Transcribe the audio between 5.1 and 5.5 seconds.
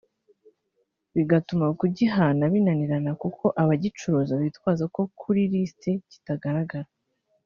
kuri